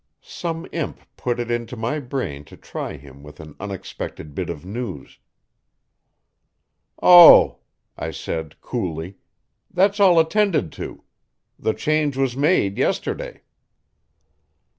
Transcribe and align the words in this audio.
Some 0.23 0.65
imp 0.71 0.99
put 1.15 1.39
it 1.39 1.51
into 1.51 1.75
my 1.77 1.99
brain 1.99 2.43
to 2.45 2.57
try 2.57 2.97
him 2.97 3.21
with 3.21 3.39
an 3.39 3.55
unexpected 3.59 4.33
bit 4.33 4.49
of 4.49 4.65
news. 4.65 5.19
"Oh," 7.03 7.59
I 7.95 8.09
said 8.09 8.59
coolly, 8.61 9.17
"that's 9.69 9.99
all 9.99 10.19
attended 10.19 10.71
to. 10.71 11.03
The 11.59 11.73
change 11.75 12.17
was 12.17 12.35
made 12.35 12.79
yesterday." 12.79 13.43